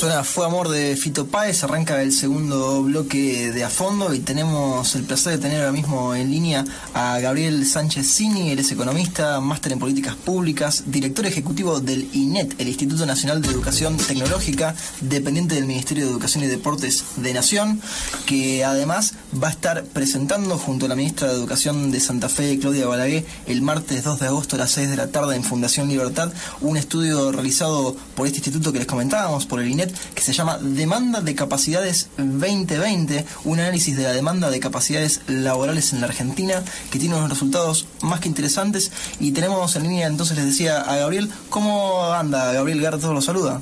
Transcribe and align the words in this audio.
Suena 0.00 0.24
Fue 0.24 0.46
Amor 0.46 0.70
de 0.70 0.96
Fito 0.96 1.26
Páez, 1.26 1.62
arranca 1.62 2.00
el 2.00 2.12
segundo 2.12 2.82
bloque 2.82 3.52
de 3.52 3.64
a 3.64 3.68
fondo 3.68 4.14
y 4.14 4.20
tenemos 4.20 4.94
el 4.94 5.02
placer 5.02 5.34
de 5.34 5.38
tener 5.38 5.58
ahora 5.60 5.72
mismo 5.72 6.14
en 6.14 6.30
línea 6.30 6.64
a 6.94 7.18
Gabriel 7.18 7.66
Sánchez 7.66 8.06
Cini, 8.06 8.50
él 8.50 8.58
es 8.60 8.72
economista, 8.72 9.38
máster 9.40 9.72
en 9.72 9.78
políticas 9.78 10.14
públicas, 10.14 10.84
director 10.86 11.26
ejecutivo 11.26 11.80
del 11.80 12.08
INET, 12.14 12.58
el 12.58 12.68
Instituto 12.68 13.04
Nacional 13.04 13.42
de 13.42 13.48
Educación 13.48 13.98
Tecnológica, 13.98 14.74
dependiente 15.02 15.56
del 15.56 15.66
Ministerio 15.66 16.06
de 16.06 16.12
Educación 16.12 16.44
y 16.44 16.46
Deportes 16.46 17.04
de 17.16 17.34
Nación, 17.34 17.82
que 18.24 18.64
además 18.64 19.12
va 19.34 19.48
a 19.48 19.50
estar 19.50 19.84
presentando 19.84 20.56
junto 20.56 20.86
a 20.86 20.88
la 20.88 20.96
ministra 20.96 21.28
de 21.28 21.34
Educación 21.34 21.90
de 21.90 22.00
Santa 22.00 22.30
Fe, 22.30 22.58
Claudia 22.58 22.86
Balaguer, 22.86 23.26
el 23.46 23.60
martes 23.60 24.02
2 24.02 24.18
de 24.18 24.28
agosto 24.28 24.56
a 24.56 24.60
las 24.60 24.70
6 24.70 24.88
de 24.88 24.96
la 24.96 25.08
tarde 25.08 25.36
en 25.36 25.44
Fundación 25.44 25.90
Libertad, 25.90 26.32
un 26.62 26.78
estudio 26.78 27.32
realizado 27.32 27.94
por 28.14 28.26
este 28.26 28.38
instituto 28.38 28.72
que 28.72 28.78
les 28.78 28.88
comentábamos, 28.88 29.44
por 29.44 29.60
el 29.60 29.68
INET, 29.68 29.89
que 30.14 30.22
se 30.22 30.32
llama 30.32 30.58
Demanda 30.58 31.20
de 31.20 31.34
Capacidades 31.34 32.08
2020, 32.16 33.24
un 33.44 33.60
análisis 33.60 33.96
de 33.96 34.04
la 34.04 34.12
demanda 34.12 34.50
de 34.50 34.60
capacidades 34.60 35.22
laborales 35.26 35.92
en 35.92 36.00
la 36.00 36.06
Argentina, 36.06 36.62
que 36.90 36.98
tiene 36.98 37.16
unos 37.16 37.30
resultados 37.30 37.86
más 38.02 38.20
que 38.20 38.28
interesantes. 38.28 38.92
Y 39.18 39.32
tenemos 39.32 39.76
en 39.76 39.84
línea, 39.84 40.06
entonces 40.06 40.36
les 40.36 40.46
decía 40.46 40.80
a 40.80 40.96
Gabriel, 40.96 41.30
¿cómo 41.48 42.04
anda 42.12 42.52
Gabriel 42.52 42.80
Garto? 42.80 43.12
Lo 43.12 43.20
saluda. 43.20 43.60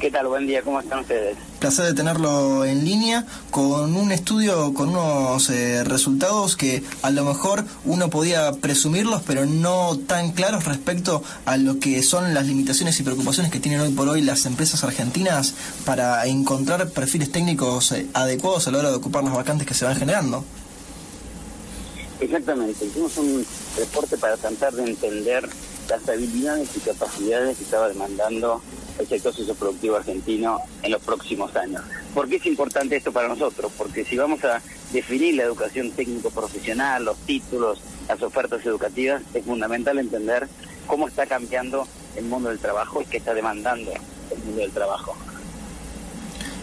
¿Qué 0.00 0.10
tal? 0.10 0.26
Buen 0.26 0.46
día, 0.46 0.62
¿cómo 0.62 0.80
están 0.80 1.00
ustedes? 1.00 1.36
Placer 1.64 1.86
de 1.86 1.94
tenerlo 1.94 2.66
en 2.66 2.84
línea 2.84 3.24
con 3.50 3.96
un 3.96 4.12
estudio, 4.12 4.74
con 4.74 4.90
unos 4.90 5.48
eh, 5.48 5.82
resultados 5.82 6.56
que 6.56 6.82
a 7.00 7.10
lo 7.10 7.24
mejor 7.24 7.64
uno 7.86 8.10
podía 8.10 8.52
presumirlos, 8.52 9.22
pero 9.26 9.46
no 9.46 9.98
tan 9.98 10.32
claros 10.32 10.66
respecto 10.66 11.22
a 11.46 11.56
lo 11.56 11.78
que 11.78 12.02
son 12.02 12.34
las 12.34 12.46
limitaciones 12.46 13.00
y 13.00 13.02
preocupaciones 13.02 13.50
que 13.50 13.60
tienen 13.60 13.80
hoy 13.80 13.92
por 13.92 14.10
hoy 14.10 14.20
las 14.20 14.44
empresas 14.44 14.84
argentinas 14.84 15.54
para 15.86 16.26
encontrar 16.26 16.90
perfiles 16.90 17.32
técnicos 17.32 17.92
eh, 17.92 18.08
adecuados 18.12 18.68
a 18.68 18.70
la 18.70 18.80
hora 18.80 18.90
de 18.90 18.96
ocupar 18.96 19.24
las 19.24 19.32
vacantes 19.32 19.66
que 19.66 19.72
se 19.72 19.86
van 19.86 19.96
generando. 19.96 20.44
Exactamente, 22.20 22.84
hicimos 22.84 23.16
un 23.16 23.42
reporte 23.78 24.18
para 24.18 24.36
tratar 24.36 24.74
de 24.74 24.84
entender 24.84 25.48
las 25.88 26.06
habilidades 26.10 26.68
y 26.76 26.80
capacidades 26.80 27.56
que 27.56 27.64
estaba 27.64 27.88
demandando 27.88 28.60
el 28.98 29.08
sector 29.08 29.34
socioproductivo 29.34 29.96
argentino 29.96 30.60
en 30.82 30.92
los 30.92 31.02
próximos 31.02 31.54
años. 31.56 31.82
¿Por 32.14 32.28
qué 32.28 32.36
es 32.36 32.46
importante 32.46 32.96
esto 32.96 33.12
para 33.12 33.28
nosotros? 33.28 33.72
Porque 33.76 34.04
si 34.04 34.16
vamos 34.16 34.44
a 34.44 34.60
definir 34.92 35.34
la 35.34 35.44
educación 35.44 35.90
técnico-profesional, 35.90 37.04
los 37.04 37.16
títulos, 37.18 37.80
las 38.08 38.22
ofertas 38.22 38.64
educativas, 38.64 39.22
es 39.34 39.44
fundamental 39.44 39.98
entender 39.98 40.48
cómo 40.86 41.08
está 41.08 41.26
cambiando 41.26 41.86
el 42.16 42.24
mundo 42.26 42.50
del 42.50 42.58
trabajo 42.58 43.02
y 43.02 43.06
qué 43.06 43.16
está 43.16 43.34
demandando 43.34 43.92
el 44.30 44.38
mundo 44.44 44.60
del 44.60 44.70
trabajo. 44.70 45.16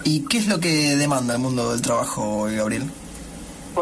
¿Y 0.04 0.22
qué 0.22 0.38
es 0.38 0.48
lo 0.48 0.59
que 0.59 0.96
demanda 0.96 1.36
el 1.36 1.40
mundo 1.40 1.72
del 1.72 1.82
trabajo, 1.82 2.48
Gabriel? 2.50 2.84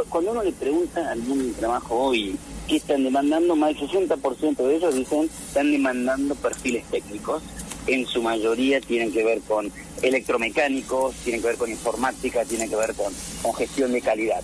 Cuando 0.09 0.31
uno 0.31 0.43
le 0.43 0.51
pregunta 0.51 1.11
al 1.11 1.19
mundo 1.19 1.45
del 1.45 1.55
trabajo 1.55 1.95
hoy 1.95 2.37
qué 2.67 2.75
están 2.75 3.03
demandando, 3.03 3.55
más 3.55 3.75
del 3.75 3.89
60% 3.89 4.57
de 4.57 4.75
ellos 4.75 4.95
dicen 4.95 5.29
están 5.47 5.71
demandando 5.71 6.35
perfiles 6.35 6.85
técnicos 6.91 7.41
en 7.87 8.05
su 8.05 8.21
mayoría 8.21 8.81
tienen 8.81 9.11
que 9.11 9.23
ver 9.23 9.41
con 9.41 9.71
electromecánicos, 10.01 11.15
tienen 11.23 11.41
que 11.41 11.47
ver 11.47 11.57
con 11.57 11.69
informática, 11.69 12.45
tienen 12.45 12.69
que 12.69 12.75
ver 12.75 12.93
con, 12.93 13.13
con 13.41 13.53
gestión 13.53 13.91
de 13.91 14.01
calidad. 14.01 14.41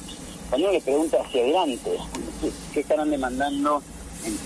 Cuando 0.49 0.67
uno 0.67 0.77
le 0.77 0.81
pregunta 0.81 1.17
hacia 1.21 1.41
adelante, 1.41 1.91
¿qué 2.73 2.79
estarán 2.79 3.09
demandando 3.09 3.81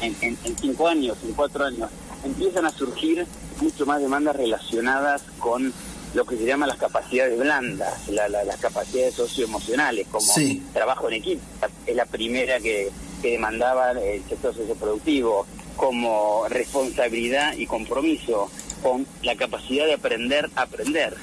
en, 0.02 0.16
en, 0.22 0.38
cinco 0.60 0.88
años, 0.88 1.18
en 1.24 1.34
cuatro 1.34 1.66
años? 1.66 1.90
Empiezan 2.24 2.66
a 2.66 2.72
surgir 2.72 3.26
mucho 3.62 3.86
más 3.86 4.02
demandas 4.02 4.36
relacionadas 4.36 5.24
con 5.40 5.74
lo 6.14 6.26
que 6.26 6.38
se 6.38 6.46
llama 6.46 6.66
las 6.66 6.78
capacidades 6.78 7.38
blandas, 7.38 8.08
las 8.10 8.58
capacidades 8.58 9.14
socioemocionales, 9.14 10.08
como 10.08 10.34
trabajo 10.74 11.08
en 11.10 11.16
equipo. 11.16 11.42
Es 11.86 11.96
la 11.96 12.06
primera 12.06 12.60
que, 12.60 12.90
que 13.22 13.32
demandaba 13.32 13.92
el 13.92 14.24
sector 14.28 14.56
socioproductivo, 14.56 15.46
como 15.76 16.46
responsabilidad 16.50 17.54
y 17.58 17.66
compromiso, 17.66 18.50
con 18.82 19.06
la 19.24 19.36
capacidad 19.36 19.86
de 19.86 19.94
aprender 19.94 20.50
a 20.56 20.64
aprender. 20.64 21.16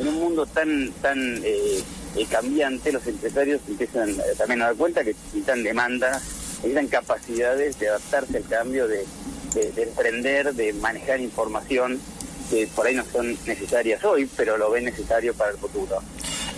En 0.00 0.08
un 0.08 0.14
mundo 0.14 0.46
tan 0.46 0.90
tan 1.02 1.40
eh, 1.44 1.82
eh, 2.16 2.26
cambiante, 2.28 2.92
los 2.92 3.06
empresarios 3.06 3.60
empiezan 3.68 4.10
eh, 4.10 4.22
también 4.36 4.62
a 4.62 4.66
dar 4.66 4.76
cuenta 4.76 5.04
que 5.04 5.14
necesitan 5.14 5.62
demandas, 5.62 6.22
necesitan 6.56 6.88
capacidades 6.88 7.78
de 7.78 7.88
adaptarse 7.88 8.36
al 8.38 8.44
cambio, 8.44 8.88
de, 8.88 9.04
de, 9.54 9.82
emprender, 9.82 10.54
de 10.54 10.72
manejar 10.74 11.20
información 11.20 12.00
que 12.50 12.66
por 12.68 12.86
ahí 12.86 12.94
no 12.94 13.04
son 13.04 13.36
necesarias 13.46 14.04
hoy, 14.04 14.28
pero 14.36 14.56
lo 14.56 14.70
ven 14.70 14.84
necesario 14.84 15.34
para 15.34 15.52
el 15.52 15.58
futuro. 15.58 16.00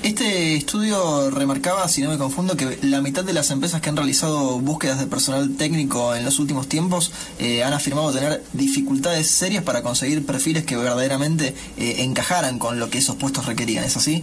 Este 0.07 0.55
estudio 0.55 1.31
remarcaba, 1.31 1.89
si 1.89 2.01
no 2.01 2.11
me 2.11 2.17
confundo, 2.17 2.57
que 2.57 2.79
la 2.83 3.01
mitad 3.01 3.25
de 3.25 3.33
las 3.33 3.51
empresas 3.51 3.81
que 3.81 3.89
han 3.89 3.97
realizado 3.97 4.61
búsquedas 4.61 5.01
de 5.01 5.09
personal 5.09 5.57
técnico 5.57 6.15
en 6.15 6.25
los 6.25 6.39
últimos 6.39 6.69
tiempos 6.69 7.11
eh, 7.41 7.65
han 7.65 7.73
afirmado 7.73 8.13
tener 8.13 8.41
dificultades 8.53 9.29
serias 9.29 9.65
para 9.65 9.83
conseguir 9.83 10.25
perfiles 10.25 10.65
que 10.65 10.77
verdaderamente 10.77 11.57
eh, 11.77 12.05
encajaran 12.05 12.61
con 12.61 12.79
lo 12.79 12.89
que 12.89 12.99
esos 12.99 13.17
puestos 13.17 13.47
requerían. 13.47 13.83
¿Es 13.83 13.97
así? 13.97 14.23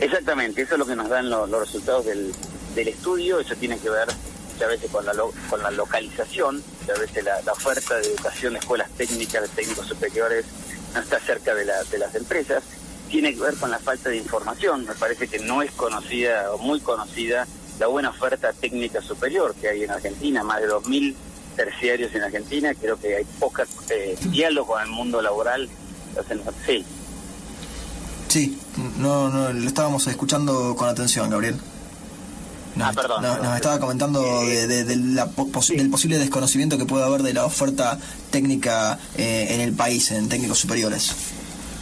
Exactamente, 0.00 0.62
eso 0.62 0.74
es 0.74 0.78
lo 0.80 0.86
que 0.86 0.96
nos 0.96 1.08
dan 1.08 1.30
los, 1.30 1.48
resultados 1.48 2.06
del, 2.06 2.34
estudio. 2.74 3.38
Eso 3.38 3.54
tiene 3.54 3.78
que 3.78 3.90
ver 3.90 4.08
muchas 4.54 4.68
veces 4.68 4.90
con 4.90 5.06
la, 5.06 5.12
con 5.48 5.62
la 5.62 5.70
localización, 5.70 6.64
muchas 6.80 6.98
veces 6.98 7.24
la, 7.24 7.52
oferta 7.52 7.94
de 7.94 8.08
educación 8.08 8.54
de 8.54 8.58
escuelas 8.58 8.90
técnicas, 8.96 9.42
de 9.42 9.48
técnicos 9.50 9.86
superiores, 9.86 10.44
no 10.94 11.00
está 11.00 11.20
cerca 11.20 11.54
de, 11.54 11.64
de 11.64 11.98
las 11.98 12.12
empresas 12.16 12.64
tiene 13.10 13.34
que 13.34 13.40
ver 13.40 13.54
con 13.56 13.70
la 13.70 13.78
falta 13.78 14.10
de 14.10 14.16
información. 14.16 14.86
Me 14.86 14.94
parece 14.94 15.28
que 15.28 15.38
no 15.38 15.62
es 15.62 15.70
conocida 15.72 16.52
o 16.52 16.58
muy 16.58 16.80
conocida 16.80 17.46
la 17.78 17.86
buena 17.86 18.10
oferta 18.10 18.52
técnica 18.52 19.02
superior 19.02 19.54
que 19.54 19.68
hay 19.68 19.84
en 19.84 19.90
Argentina, 19.90 20.42
más 20.42 20.60
de 20.60 20.68
2.000 20.68 21.14
terciarios 21.56 22.14
en 22.14 22.22
Argentina. 22.22 22.74
Creo 22.74 22.98
que 22.98 23.16
hay 23.16 23.24
poca 23.38 23.66
eh, 23.90 24.16
diálogo 24.30 24.74
con 24.74 24.82
el 24.82 24.88
mundo 24.88 25.20
laboral. 25.22 25.68
Sí. 26.66 26.84
Sí, 28.28 28.58
no, 28.98 29.28
no, 29.28 29.52
lo 29.52 29.66
estábamos 29.66 30.06
escuchando 30.06 30.74
con 30.76 30.88
atención, 30.88 31.30
Gabriel. 31.30 31.56
Nos, 32.74 32.88
ah, 32.88 32.92
perdón, 32.92 33.22
nos, 33.22 33.56
estaba 33.56 33.80
comentando 33.80 34.22
de, 34.42 34.84
del 34.84 35.18
posible 35.90 36.18
desconocimiento 36.18 36.76
que 36.76 36.84
puede 36.84 37.04
haber 37.04 37.22
de 37.22 37.32
la 37.32 37.46
oferta 37.46 37.98
técnica 38.30 38.98
eh, 39.16 39.46
en 39.50 39.60
el 39.60 39.72
país, 39.72 40.10
en 40.10 40.28
técnicos 40.28 40.58
superiores. 40.58 41.14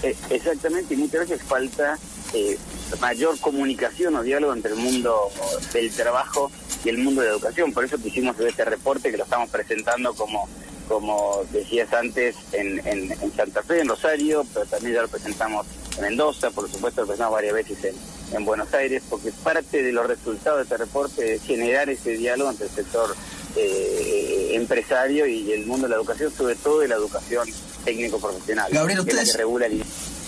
Eh, 0.03 0.17
exactamente, 0.31 0.95
y 0.95 0.97
muchas 0.97 1.29
veces 1.29 1.43
falta 1.43 1.99
eh, 2.33 2.59
mayor 3.01 3.39
comunicación 3.41 4.17
o 4.17 4.23
diálogo 4.23 4.53
entre 4.53 4.73
el 4.73 4.79
mundo 4.79 5.31
del 5.73 5.91
trabajo 5.93 6.51
y 6.85 6.89
el 6.89 6.99
mundo 6.99 7.23
de 7.23 7.29
la 7.29 7.35
educación. 7.35 7.73
Por 7.73 7.85
eso 7.85 7.99
pusimos 7.99 8.39
este 8.41 8.65
reporte 8.65 9.11
que 9.11 9.17
lo 9.17 9.25
estamos 9.25 9.49
presentando 9.51 10.15
como, 10.15 10.49
como 10.89 11.45
decías 11.53 11.93
antes, 11.93 12.37
en, 12.53 12.81
en, 12.87 13.33
Santa 13.35 13.63
Fe, 13.63 13.81
en 13.81 13.89
Rosario, 13.89 14.47
pero 14.53 14.67
también 14.67 14.95
ya 14.95 15.03
lo 15.03 15.09
presentamos 15.09 15.67
en 15.97 16.03
Mendoza, 16.03 16.51
por 16.51 16.71
supuesto 16.71 17.03
lo 17.03 17.07
presentamos 17.07 17.35
varias 17.35 17.55
veces 17.55 17.85
en, 17.85 18.37
en 18.37 18.45
Buenos 18.45 18.73
Aires, 18.75 19.03
porque 19.09 19.33
parte 19.43 19.83
de 19.83 19.93
los 19.93 20.07
resultados 20.07 20.59
de 20.59 20.63
este 20.65 20.77
reporte 20.77 21.35
es 21.35 21.43
generar 21.43 21.89
ese 21.89 22.17
diálogo 22.17 22.51
entre 22.51 22.67
el 22.67 22.73
sector 22.73 23.15
eh, 23.57 24.44
empresario 24.55 25.27
y 25.27 25.53
el 25.53 25.67
mundo 25.67 25.87
de 25.87 25.91
la 25.91 25.97
educación, 25.97 26.33
sobre 26.33 26.55
todo 26.57 26.81
de 26.81 26.89
la 26.89 26.97
educación 26.97 27.49
técnico-profesional. 27.85 28.71
Gabriel, 28.73 29.01
ustedes... 29.01 29.37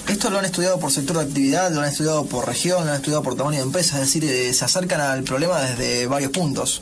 Esto 0.08 0.30
lo 0.30 0.38
han 0.38 0.44
estudiado 0.44 0.78
por 0.78 0.92
sector 0.92 1.16
de 1.16 1.24
actividad, 1.24 1.72
lo 1.72 1.80
han 1.80 1.88
estudiado 1.88 2.24
por 2.26 2.46
región, 2.46 2.84
lo 2.84 2.92
han 2.92 2.96
estudiado 2.98 3.24
por 3.24 3.34
tamaño 3.34 3.56
de 3.56 3.64
empresa, 3.64 3.96
es 3.96 4.02
decir, 4.02 4.24
eh, 4.24 4.54
se 4.54 4.64
acercan 4.64 5.00
al 5.00 5.24
problema 5.24 5.60
desde 5.60 6.06
varios 6.06 6.30
puntos. 6.30 6.80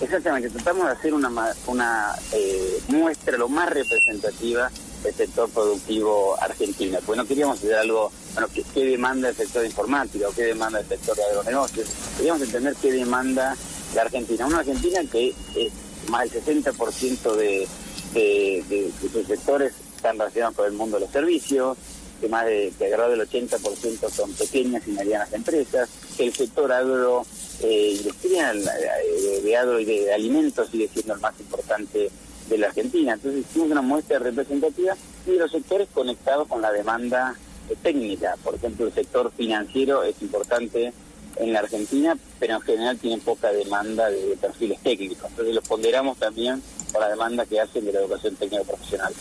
Exactamente, 0.00 0.50
tratamos 0.50 0.86
de 0.86 0.92
hacer 0.92 1.14
una, 1.14 1.30
una 1.66 2.16
eh, 2.32 2.80
muestra 2.88 3.38
lo 3.38 3.48
más 3.48 3.70
representativa 3.70 4.68
del 5.02 5.14
sector 5.14 5.48
productivo 5.50 6.36
argentino. 6.42 6.98
Pues 7.06 7.16
no 7.16 7.24
queríamos 7.24 7.58
hacer 7.58 7.74
algo, 7.76 8.10
bueno, 8.34 8.48
¿qué, 8.52 8.84
demanda 8.84 9.28
el 9.28 9.36
sector 9.36 9.62
de 9.62 9.68
informática 9.68 10.28
o 10.28 10.32
qué 10.32 10.42
demanda 10.42 10.80
el 10.80 10.88
sector 10.88 11.16
de 11.16 11.24
agronegocios. 11.24 11.88
Queríamos 12.16 12.42
entender 12.42 12.74
qué 12.82 12.92
demanda 12.92 13.56
la 13.94 14.02
Argentina. 14.02 14.46
Una 14.46 14.58
Argentina 14.58 15.00
que 15.10 15.34
es 15.54 15.72
más 16.08 16.30
del 16.30 16.44
60% 16.44 17.34
de, 17.34 17.68
de, 18.12 18.92
sus 19.00 19.26
sectores 19.26 19.72
están 19.94 20.18
relacionados 20.18 20.56
con 20.56 20.66
el 20.66 20.72
mundo 20.72 20.96
de 20.96 21.04
los 21.04 21.12
servicios, 21.12 21.76
que 22.20 22.28
más 22.28 22.46
de 22.46 22.72
que 22.78 22.84
del 22.86 23.00
80% 23.00 24.10
son 24.10 24.32
pequeñas 24.32 24.86
y 24.86 24.92
medianas 24.92 25.32
empresas, 25.32 25.88
que 26.16 26.26
el 26.26 26.34
sector 26.34 26.72
agro 26.72 27.26
eh, 27.62 27.94
industrial 27.96 28.58
eh, 28.58 29.40
de 29.42 29.56
agro 29.56 29.80
y 29.80 29.84
de 29.84 30.12
alimentos 30.12 30.68
sigue 30.70 30.88
siendo 30.88 31.14
el 31.14 31.20
más 31.20 31.38
importante 31.40 32.10
de 32.48 32.58
la 32.58 32.68
Argentina. 32.68 33.14
Entonces 33.14 33.44
hicimos 33.48 33.70
una 33.70 33.82
muestra 33.82 34.18
representativa 34.18 34.96
y 35.26 35.32
los 35.32 35.50
sectores 35.50 35.88
conectados 35.92 36.48
con 36.48 36.62
la 36.62 36.72
demanda 36.72 37.34
eh, 37.68 37.74
técnica. 37.82 38.36
Por 38.42 38.54
ejemplo, 38.54 38.86
el 38.86 38.92
sector 38.92 39.30
financiero 39.36 40.02
es 40.02 40.20
importante 40.22 40.92
en 41.36 41.52
la 41.52 41.60
Argentina, 41.60 42.16
pero 42.38 42.56
en 42.56 42.62
general 42.62 42.98
tiene 42.98 43.18
poca 43.18 43.52
demanda 43.52 44.10
de 44.10 44.36
perfiles 44.40 44.78
técnicos. 44.82 45.30
Entonces 45.30 45.54
lo 45.54 45.62
ponderamos 45.62 46.18
también 46.18 46.62
por 46.92 47.00
la 47.00 47.08
demanda 47.08 47.44
que 47.46 47.60
hacen 47.60 47.84
de 47.84 47.92
la 47.92 48.00
educación 48.00 48.36
técnica 48.36 48.64
profesional. 48.64 49.12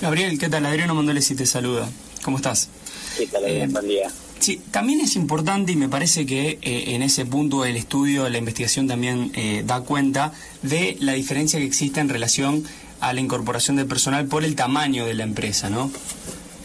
Gabriel, 0.00 0.38
¿qué 0.38 0.48
tal? 0.48 0.66
Adriano 0.66 0.94
Mondolesi 0.94 1.34
te 1.34 1.46
saluda. 1.46 1.88
¿Cómo 2.22 2.38
estás? 2.38 2.68
¿Qué 3.16 3.26
tal, 3.26 3.44
Adrián? 3.44 3.70
Eh, 3.70 3.72
Buen 3.72 3.88
día. 3.88 4.10
Sí, 4.40 4.60
también 4.70 5.00
es 5.00 5.16
importante 5.16 5.72
y 5.72 5.76
me 5.76 5.88
parece 5.88 6.26
que 6.26 6.58
eh, 6.60 6.94
en 6.94 7.02
ese 7.02 7.24
punto 7.24 7.64
el 7.64 7.76
estudio, 7.76 8.28
la 8.28 8.38
investigación 8.38 8.86
también 8.86 9.30
eh, 9.34 9.62
da 9.64 9.80
cuenta 9.80 10.32
de 10.62 10.96
la 11.00 11.12
diferencia 11.12 11.58
que 11.58 11.64
existe 11.64 12.00
en 12.00 12.08
relación 12.08 12.64
a 13.00 13.12
la 13.12 13.20
incorporación 13.20 13.76
del 13.76 13.86
personal 13.86 14.26
por 14.26 14.44
el 14.44 14.56
tamaño 14.56 15.06
de 15.06 15.14
la 15.14 15.24
empresa, 15.24 15.70
¿no? 15.70 15.90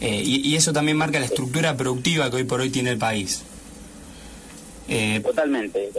y, 0.02 0.56
eso 0.56 0.72
también 0.72 0.96
marca 0.96 1.20
la 1.20 1.26
estructura 1.26 1.76
productiva 1.76 2.30
que 2.30 2.36
hoy 2.36 2.44
por 2.44 2.62
hoy 2.62 2.70
tiene 2.70 2.88
el 2.88 2.96
país. 2.96 3.42
Totalmente. 5.22 5.90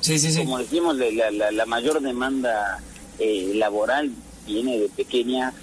Sí, 0.00 0.18
sí, 0.18 0.30
sí. 0.32 0.38
Como 0.38 0.58
decimos, 0.58 0.96
la, 0.96 1.50
la 1.50 1.66
mayor 1.66 2.00
demanda 2.00 2.80
laboral 3.18 4.12
viene 4.46 4.78
de 4.78 4.88
pequeñas 4.88 5.54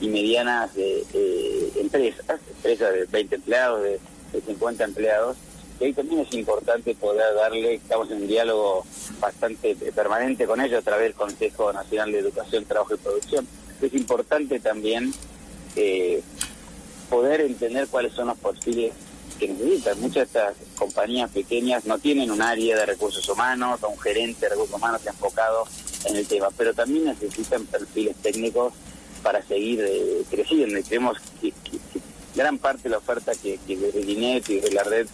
y 0.00 0.08
medianas 0.08 0.70
eh, 0.76 1.72
empresas, 1.76 2.40
empresas 2.56 2.92
de 2.92 3.04
20 3.06 3.34
empleados, 3.34 3.82
de, 3.82 4.00
50 4.46 4.84
empleados, 4.84 5.36
y 5.80 5.84
ahí 5.84 5.92
también 5.92 6.20
es 6.20 6.32
importante 6.34 6.94
poder 6.94 7.34
darle, 7.34 7.74
estamos 7.74 8.10
en 8.10 8.18
un 8.18 8.28
diálogo 8.28 8.84
bastante 9.20 9.74
permanente 9.74 10.46
con 10.46 10.60
ellos 10.60 10.80
a 10.80 10.82
través 10.82 11.04
del 11.04 11.14
Consejo 11.14 11.72
Nacional 11.72 12.12
de 12.12 12.18
Educación, 12.18 12.64
Trabajo 12.64 12.94
y 12.94 12.98
Producción. 12.98 13.46
Es 13.80 13.94
importante 13.94 14.60
también 14.60 15.12
eh, 15.76 16.20
poder 17.08 17.40
entender 17.40 17.88
cuáles 17.88 18.12
son 18.12 18.26
los 18.26 18.38
perfiles 18.38 18.92
que 19.38 19.48
necesitan. 19.48 20.00
Muchas 20.00 20.14
de 20.14 20.22
estas 20.40 20.54
compañías 20.76 21.30
pequeñas 21.30 21.84
no 21.86 21.98
tienen 21.98 22.30
un 22.30 22.42
área 22.42 22.76
de 22.76 22.86
recursos 22.86 23.26
humanos 23.28 23.82
o 23.82 23.88
un 23.88 23.98
gerente 23.98 24.46
de 24.46 24.50
recursos 24.50 24.76
humanos 24.76 25.00
enfocado 25.06 25.64
en 26.04 26.16
el 26.16 26.26
tema, 26.26 26.48
pero 26.56 26.74
también 26.74 27.04
necesitan 27.04 27.64
perfiles 27.66 28.16
técnicos 28.16 28.74
para 29.22 29.42
seguir 29.42 29.80
eh, 29.86 30.22
creciendo. 30.30 30.78
Y 30.78 30.82
creemos 30.82 31.18
que, 31.40 31.52
gran 32.34 32.58
parte 32.58 32.84
de 32.84 32.90
la 32.90 32.98
oferta 32.98 33.32
que, 33.34 33.58
que 33.66 33.76
de 33.76 34.00
INET 34.00 34.48
y 34.50 34.60
de 34.60 34.70
la 34.70 34.84
red 34.84 35.06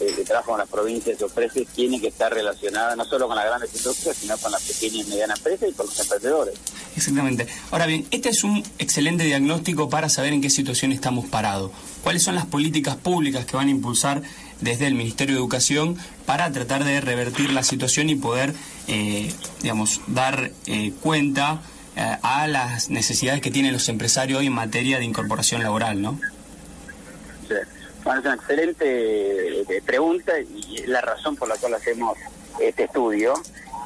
eh, 0.00 0.12
de 0.16 0.24
trabajo 0.24 0.52
en 0.52 0.58
las 0.58 0.68
provincias 0.68 1.20
ofrece 1.22 1.66
tiene 1.74 2.00
que 2.00 2.08
estar 2.08 2.32
relacionada 2.32 2.96
no 2.96 3.04
solo 3.04 3.26
con 3.26 3.36
las 3.36 3.46
grandes 3.46 3.74
industrias, 3.74 4.16
sino 4.16 4.36
con 4.38 4.52
las 4.52 4.62
pequeñas 4.62 5.06
y 5.06 5.10
medianas 5.10 5.38
empresas 5.38 5.68
y 5.70 5.72
con 5.72 5.86
los 5.86 5.98
emprendedores. 6.00 6.54
Exactamente. 6.96 7.46
Ahora 7.70 7.86
bien, 7.86 8.06
este 8.10 8.28
es 8.28 8.44
un 8.44 8.62
excelente 8.78 9.24
diagnóstico 9.24 9.88
para 9.88 10.08
saber 10.08 10.32
en 10.32 10.40
qué 10.40 10.50
situación 10.50 10.92
estamos 10.92 11.26
parados. 11.26 11.70
¿Cuáles 12.02 12.22
son 12.22 12.34
las 12.34 12.46
políticas 12.46 12.96
públicas 12.96 13.46
que 13.46 13.56
van 13.56 13.68
a 13.68 13.70
impulsar 13.70 14.22
desde 14.60 14.86
el 14.86 14.94
Ministerio 14.94 15.34
de 15.34 15.40
Educación 15.40 15.96
para 16.26 16.50
tratar 16.52 16.84
de 16.84 17.00
revertir 17.00 17.52
la 17.52 17.62
situación 17.62 18.10
y 18.10 18.14
poder, 18.14 18.54
eh, 18.88 19.32
digamos, 19.60 20.00
dar 20.06 20.52
cuenta 21.00 21.62
eh, 21.94 22.16
a 22.22 22.46
las 22.46 22.88
necesidades 22.88 23.42
que 23.42 23.50
tienen 23.50 23.72
los 23.72 23.88
empresarios 23.90 24.40
hoy 24.40 24.46
en 24.46 24.54
materia 24.54 24.98
de 24.98 25.04
incorporación 25.04 25.62
laboral, 25.62 26.00
¿no? 26.00 26.18
Sí. 27.46 27.54
Es 28.04 28.24
una 28.24 28.34
excelente 28.34 29.60
eh, 29.60 29.82
pregunta 29.86 30.32
y 30.40 30.84
la 30.86 31.00
razón 31.00 31.36
por 31.36 31.48
la 31.48 31.56
cual 31.56 31.74
hacemos 31.74 32.18
este 32.60 32.84
estudio. 32.84 33.32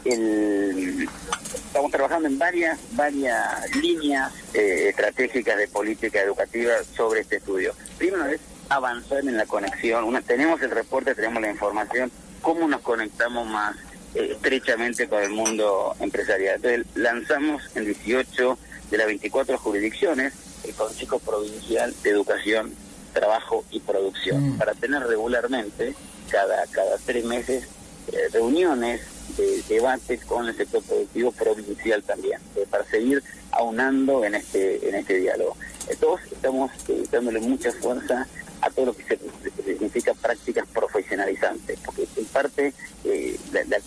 estamos 0.04 1.90
trabajando 1.90 2.26
en 2.26 2.38
varias 2.38 2.78
varias 2.92 3.76
líneas 3.76 4.32
eh, 4.54 4.88
estratégicas 4.88 5.58
de 5.58 5.68
política 5.68 6.22
educativa 6.22 6.72
sobre 6.96 7.20
este 7.20 7.36
estudio. 7.36 7.74
Primero 7.98 8.24
es 8.26 8.40
avanzar 8.70 9.18
en 9.18 9.36
la 9.36 9.44
conexión. 9.44 10.04
Una, 10.04 10.22
tenemos 10.22 10.62
el 10.62 10.70
reporte, 10.70 11.14
tenemos 11.14 11.42
la 11.42 11.50
información, 11.50 12.10
cómo 12.40 12.66
nos 12.66 12.80
conectamos 12.80 13.46
más 13.46 13.76
estrechamente 14.14 15.08
con 15.08 15.22
el 15.22 15.30
mundo 15.30 15.94
empresarial. 16.00 16.56
Entonces 16.56 16.86
lanzamos 16.94 17.62
en 17.76 17.84
18 17.84 18.58
de 18.90 18.96
las 18.96 19.06
24 19.08 19.58
jurisdicciones 19.58 20.32
el 20.64 20.74
Consejo 20.74 21.18
Provincial 21.18 21.94
de 22.02 22.10
Educación, 22.10 22.72
Trabajo 23.16 23.64
y 23.70 23.80
Producción, 23.80 24.50
mm. 24.50 24.58
para 24.58 24.74
tener 24.74 25.02
regularmente, 25.02 25.94
cada, 26.30 26.66
cada 26.66 26.98
tres 26.98 27.24
meses, 27.24 27.64
eh, 28.12 28.28
reuniones 28.30 29.00
de 29.38 29.62
debates 29.68 30.24
con 30.26 30.46
el 30.46 30.54
sector 30.54 30.82
productivo 30.82 31.32
provincial 31.32 32.02
también, 32.02 32.40
eh, 32.56 32.66
para 32.68 32.84
seguir 32.84 33.22
aunando 33.52 34.22
en 34.24 34.34
este, 34.34 34.86
en 34.86 34.96
este 34.96 35.18
diálogo. 35.18 35.56
Entonces 35.88 36.32
estamos 36.32 36.70
eh, 36.88 37.04
dándole 37.10 37.40
mucha 37.40 37.72
fuerza 37.72 38.26
a 38.60 38.70
todo 38.70 38.86
lo 38.86 38.96
que, 38.96 39.18
significa 39.64 40.14
prácticas 40.14 40.66
profesionalizantes, 40.68 41.78
porque 41.84 42.06
en 42.16 42.24
parte 42.26 42.74
eh, 43.04 43.38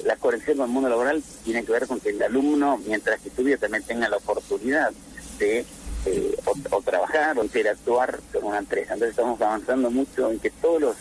la, 0.03 0.15
corrección 0.17 0.57
con 0.57 0.67
el 0.67 0.71
mundo 0.71 0.89
laboral 0.89 1.23
tiene 1.43 1.63
que 1.63 1.71
ver 1.71 1.87
con 1.87 1.99
que 1.99 2.09
el 2.09 2.21
alumno, 2.21 2.77
mientras 2.85 3.19
que 3.21 3.29
estudia, 3.29 3.57
también 3.57 3.83
tenga 3.83 4.09
la 4.09 4.17
oportunidad 4.17 4.91
de 5.37 5.65
eh, 6.05 6.35
o, 6.71 6.81
trabajar 6.81 7.37
o 7.37 7.43
interactuar 7.43 8.19
con 8.31 8.45
una 8.45 8.59
empresa. 8.59 8.93
Entonces 8.93 9.11
estamos 9.11 9.41
avanzando 9.41 9.91
mucho 9.91 10.31
en 10.31 10.39
que 10.39 10.49
todos 10.49 10.81
los 10.81 10.95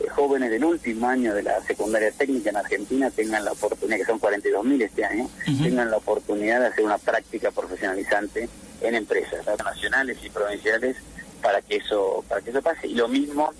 eh, 0.00 0.08
jóvenes 0.10 0.50
del 0.50 0.64
último 0.64 1.06
año 1.06 1.34
de 1.34 1.42
la 1.42 1.60
secundaria 1.62 2.10
técnica 2.12 2.50
en 2.50 2.56
Argentina 2.56 3.10
tengan 3.10 3.44
la 3.44 3.52
oportunidad, 3.52 3.98
que 3.98 4.04
son 4.04 4.20
42.000 4.20 4.82
este 4.82 5.04
año, 5.04 5.30
tengan 5.62 5.90
la 5.90 5.96
oportunidad 5.98 6.60
de 6.60 6.66
hacer 6.66 6.84
una 6.84 6.98
práctica 6.98 7.50
profesionalizante 7.50 8.48
en 8.80 8.94
empresas 8.94 9.46
nacionales 9.64 10.18
y 10.24 10.30
provinciales 10.30 10.96
para 11.40 11.62
que 11.62 11.76
eso 11.76 12.24
para 12.28 12.40
que 12.40 12.50
eso 12.50 12.62
pase. 12.62 12.88
Y 12.88 12.94
lo 12.94 13.08
mismo 13.08 13.52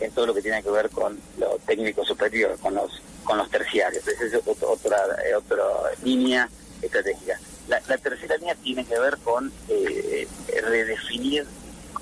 en 0.00 0.10
todo 0.10 0.26
lo 0.26 0.34
que 0.34 0.42
tiene 0.42 0.62
que 0.62 0.70
ver 0.70 0.90
con 0.90 1.18
lo 1.38 1.58
técnico 1.66 2.04
superior 2.04 2.58
con 2.60 2.74
los 2.74 3.00
con 3.22 3.38
los 3.38 3.48
terciarios. 3.50 4.06
Esa 4.06 4.24
es 4.24 4.34
otra 4.44 4.98
eh, 5.24 5.34
otra 5.36 5.64
línea 6.02 6.48
estratégica 6.82 7.38
la, 7.68 7.80
tercera 7.98 8.36
línea 8.36 8.54
tiene 8.56 8.84
que 8.84 8.98
ver 8.98 9.16
con 9.18 9.52
eh, 9.68 10.28
redefinir 10.62 11.46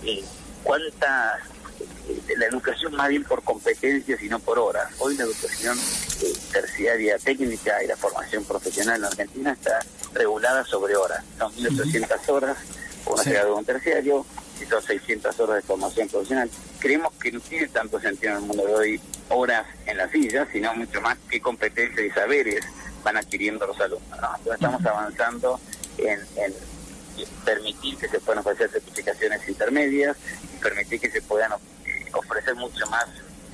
eh, 0.04 0.24
cuántas 0.62 1.40
eh, 2.08 2.20
la 2.36 2.46
educación 2.46 2.94
más 2.94 3.08
bien 3.08 3.24
por 3.24 3.42
competencias 3.42 4.20
y 4.22 4.28
no 4.28 4.38
por 4.40 4.58
horas. 4.58 4.90
Hoy 4.98 5.16
la 5.16 5.24
educación 5.24 5.78
terciaria 6.52 7.18
técnica 7.18 7.82
y 7.82 7.86
la 7.86 7.96
formación 7.96 8.44
profesional 8.44 8.98
en 8.98 9.04
Argentina 9.04 9.52
está 9.52 9.80
regulada 10.12 10.64
sobre 10.64 10.96
horas. 10.96 11.24
Son 11.38 11.52
1.800 11.54 12.28
horas, 12.28 12.56
una 13.06 13.22
sí. 13.22 13.30
un 13.54 13.64
terciario, 13.64 14.26
son 14.68 14.82
600 14.82 15.40
horas 15.40 15.56
de 15.56 15.62
formación 15.62 16.08
profesional. 16.08 16.50
Creemos 16.78 17.12
que 17.14 17.32
no 17.32 17.40
tiene 17.40 17.68
tanto 17.68 18.00
sentido 18.00 18.32
en 18.32 18.38
el 18.38 18.44
mundo 18.44 18.66
de 18.66 18.74
hoy 18.74 19.00
horas 19.28 19.66
en 19.86 19.96
la 19.96 20.08
silla, 20.10 20.46
sino 20.52 20.74
mucho 20.74 21.00
más 21.00 21.16
qué 21.28 21.40
competencias 21.40 22.06
y 22.06 22.10
saberes 22.10 22.64
van 23.02 23.16
adquiriendo 23.16 23.66
los 23.66 23.80
alumnos. 23.80 24.10
Entonces 24.12 24.54
estamos 24.54 24.84
avanzando 24.84 25.60
en, 25.98 26.20
permitir 27.44 27.96
que 27.98 28.08
se 28.08 28.20
puedan 28.20 28.38
ofrecer 28.38 28.70
certificaciones 28.70 29.46
intermedias 29.46 30.16
permitir 30.62 30.98
que 31.00 31.10
se 31.10 31.20
puedan 31.20 31.52
eh, 31.52 32.10
ofrecer 32.14 32.54
mucho 32.54 32.86
más 32.86 33.04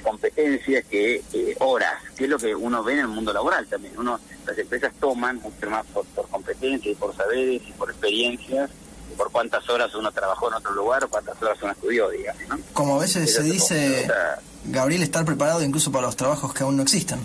competencias 0.03 0.85
que 0.87 1.23
horas, 1.59 2.01
que 2.17 2.25
es 2.25 2.31
lo 2.31 2.39
que 2.39 2.55
uno 2.55 2.85
ve 2.85 2.93
en 2.93 3.01
el 3.01 3.09
mundo 3.09 3.33
laboral 3.33 3.67
también. 3.67 3.99
Uno, 3.99 4.21
las 4.47 4.57
empresas 4.57 4.93
toman 5.01 5.37
mucho 5.37 5.69
más 5.69 5.85
por, 5.87 6.05
por 6.07 6.29
competencias 6.29 6.93
y 6.93 6.95
por 6.95 7.17
saberes 7.17 7.63
y 7.67 7.73
por 7.73 7.91
experiencias 7.91 8.71
por 9.19 9.31
cuántas 9.33 9.69
horas 9.69 9.95
uno 9.95 10.11
trabajó 10.13 10.49
en 10.49 10.55
otro 10.55 10.73
lugar 10.73 11.05
o 11.05 11.09
cuántas 11.09 11.43
horas 11.43 11.59
uno 11.61 11.73
estudió, 11.73 12.09
digamos. 12.09 12.43
¿no? 12.49 12.59
Como 12.73 12.97
a 12.97 13.01
veces 13.01 13.35
se 13.35 13.43
dice, 13.43 14.09
Gabriel, 14.65 15.03
estar 15.03 15.25
preparado 15.25 15.63
incluso 15.63 15.93
para 15.93 16.07
los 16.07 16.17
trabajos 16.17 16.55
que 16.55 16.63
aún 16.63 16.77
no 16.77 16.83
existen. 16.83 17.19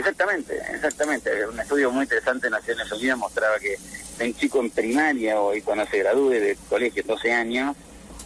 Exactamente, 0.00 0.56
exactamente. 0.72 1.46
Un 1.46 1.60
estudio 1.60 1.90
muy 1.92 2.04
interesante 2.04 2.46
en 2.46 2.52
Naciones 2.52 2.90
Unidas 2.90 3.18
mostraba 3.18 3.58
que 3.58 3.76
un 4.24 4.34
chico 4.34 4.60
en 4.60 4.70
primaria 4.70 5.38
o 5.38 5.52
cuando 5.62 5.86
se 5.86 5.98
gradúe 5.98 6.30
de 6.30 6.56
colegio, 6.68 7.02
12 7.06 7.32
años, 7.32 7.76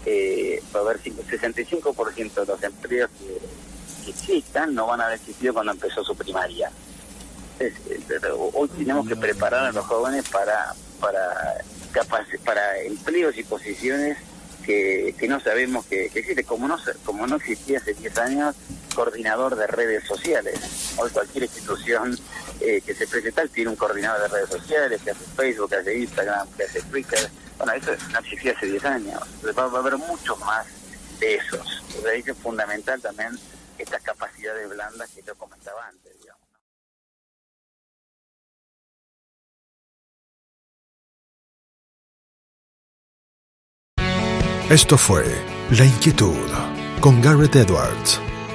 eh, 0.06 0.62
va 0.74 0.80
a 0.80 0.82
haber 0.84 1.00
65% 1.02 2.34
de 2.34 2.46
los 2.46 2.62
empleos 2.62 3.10
que, 3.18 3.64
existan 4.08 4.74
no 4.74 4.86
van 4.86 5.00
a 5.00 5.06
haber 5.06 5.18
existido 5.18 5.54
cuando 5.54 5.72
empezó 5.72 6.04
su 6.04 6.14
primaria. 6.14 6.70
Hoy 8.52 8.68
tenemos 8.68 9.08
que 9.08 9.16
preparar 9.16 9.66
a 9.66 9.72
los 9.72 9.84
jóvenes 9.86 10.28
para, 10.28 10.74
para 11.00 11.64
para 12.44 12.78
empleos 12.80 13.36
y 13.38 13.44
posiciones 13.44 14.18
que, 14.64 15.14
que 15.18 15.28
no 15.28 15.40
sabemos 15.40 15.86
que, 15.86 16.06
existe, 16.06 16.44
como 16.44 16.66
no, 16.66 16.76
como 17.04 17.26
no 17.26 17.36
existía 17.36 17.78
hace 17.78 17.94
10 17.94 18.18
años 18.18 18.56
coordinador 18.94 19.56
de 19.56 19.66
redes 19.66 20.04
sociales. 20.04 20.94
Hoy 20.96 21.10
cualquier 21.10 21.44
institución 21.44 22.18
eh, 22.60 22.80
que 22.80 22.94
se 22.94 23.06
presenta 23.06 23.46
tiene 23.48 23.70
un 23.70 23.76
coordinador 23.76 24.22
de 24.22 24.28
redes 24.28 24.50
sociales, 24.50 25.02
que 25.02 25.10
hace 25.10 25.24
Facebook, 25.36 25.70
que 25.70 25.76
hace 25.76 25.98
Instagram, 25.98 26.48
que 26.56 26.64
hace 26.64 26.82
Twitter, 26.82 27.30
Bueno, 27.58 27.72
eso 27.72 27.92
no 28.10 28.18
existía 28.18 28.52
hace 28.52 28.66
10 28.66 28.84
años. 28.84 29.20
Va, 29.58 29.62
a 29.64 29.78
haber 29.78 29.96
muchos 29.98 30.38
más 30.40 30.66
de 31.20 31.36
esos. 31.36 31.82
De 32.02 32.10
ahí 32.10 32.24
es 32.26 32.36
fundamental 32.38 33.00
también 33.00 33.38
estas 33.78 34.02
capacidades 34.02 34.68
blandas 34.68 35.10
que 35.10 35.22
yo 35.22 35.34
comentaba 35.34 35.86
antes. 35.86 36.04
Esto 44.70 44.96
fue 44.96 45.24
La 45.72 45.84
Inquietud 45.84 46.48
con 47.00 47.20
Garrett 47.20 47.54
Edwards. 47.54 48.18